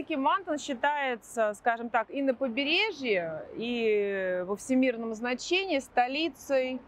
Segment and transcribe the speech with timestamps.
[0.00, 6.80] классике Мантон считается, скажем так, и на побережье, и во всемирном значении столицей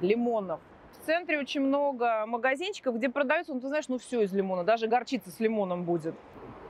[0.00, 0.60] лимонов.
[0.92, 4.86] В центре очень много магазинчиков, где продаются, ну ты знаешь, ну все из лимона, даже
[4.86, 6.14] горчица с лимоном будет.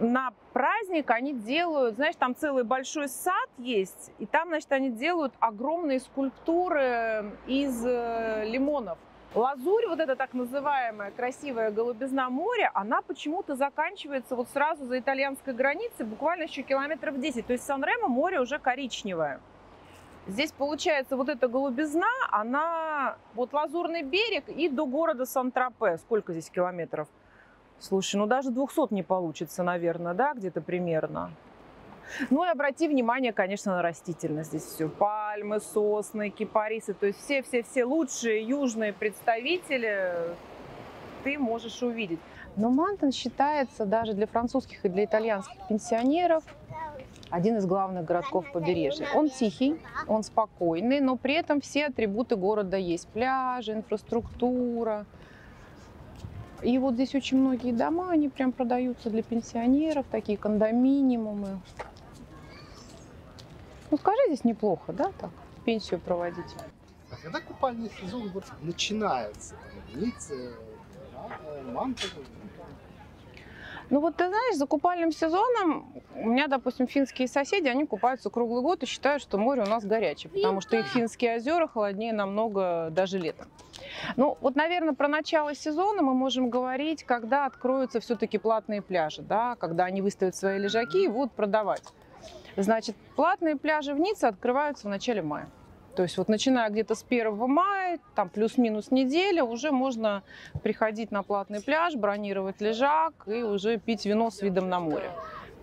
[0.00, 5.32] На праздник они делают, знаешь, там целый большой сад есть, и там, значит, они делают
[5.39, 8.99] огромные скульптуры из э, лимонов.
[9.35, 15.53] Лазурь, вот эта так называемая красивая голубизна моря, она почему-то заканчивается вот сразу за итальянской
[15.53, 17.46] границей, буквально еще километров 10.
[17.46, 19.40] То есть Сан-Ремо море уже коричневое.
[20.26, 25.98] Здесь получается вот эта голубизна, она вот Лазурный берег и до города Сан-Тропе.
[25.98, 27.06] Сколько здесь километров?
[27.79, 31.31] Слушай, ну даже 200 не получится, наверное, да, где-то примерно.
[32.31, 34.51] Ну и обрати внимание, конечно, на растительность.
[34.51, 36.95] Здесь все пальмы, сосны, кипарисы.
[36.95, 40.37] То есть все-все-все лучшие южные представители
[41.25, 42.21] ты можешь увидеть.
[42.57, 46.45] Но Мантон считается даже для французских и для итальянских пенсионеров
[47.31, 49.09] один из главных городков побережья.
[49.15, 49.77] Он тихий,
[50.07, 53.09] он спокойный, но при этом все атрибуты города есть.
[53.09, 55.07] Пляжи, инфраструктура.
[56.63, 61.61] И вот здесь очень многие дома, они прям продаются для пенсионеров, такие кондоминиумы.
[63.91, 65.31] Ну, скажи, здесь неплохо, да, так,
[65.65, 66.56] пенсию проводить?
[67.11, 69.55] А когда купальный сезон вот начинается?
[69.92, 70.53] Там, Ницце,
[71.73, 72.23] Мантово?
[73.89, 78.61] Ну вот ты знаешь, за купальным сезоном у меня, допустим, финские соседи, они купаются круглый
[78.61, 82.89] год и считают, что море у нас горячее, потому что их финские озера холоднее намного
[82.91, 83.47] даже летом.
[84.17, 89.55] Ну вот, наверное, про начало сезона мы можем говорить, когда откроются все-таки платные пляжи, да,
[89.55, 91.84] когда они выставят свои лежаки и будут продавать.
[92.57, 95.49] Значит, платные пляжи в Ницце открываются в начале мая.
[95.95, 100.23] То есть вот начиная где-то с 1 мая, там плюс-минус неделя, уже можно
[100.63, 105.11] приходить на платный пляж, бронировать лежак и уже пить вино с видом на море.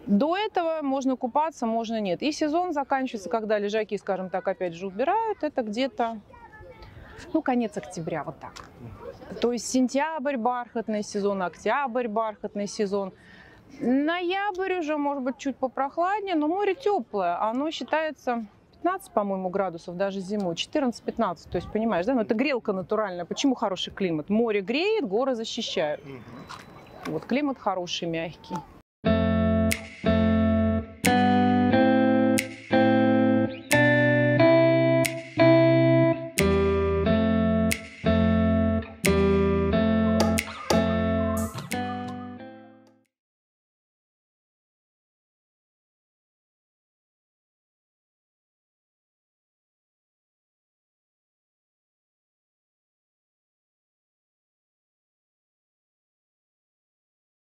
[0.07, 2.23] До этого можно купаться, можно нет.
[2.23, 5.43] И сезон заканчивается, когда лежаки, скажем так, опять же убирают.
[5.43, 6.19] Это где-то,
[7.31, 8.53] ну, конец октября, вот так.
[9.39, 13.13] То есть сентябрь бархатный сезон, октябрь бархатный сезон.
[13.79, 17.41] Ноябрь уже, может быть, чуть попрохладнее, но море теплое.
[17.41, 18.45] Оно считается
[18.83, 21.49] 15, по-моему, градусов даже зимой, 14-15.
[21.49, 23.25] То есть, понимаешь, да, но это грелка натуральная.
[23.25, 24.29] Почему хороший климат?
[24.29, 26.01] Море греет, горы защищают.
[27.05, 28.55] Вот климат хороший, мягкий.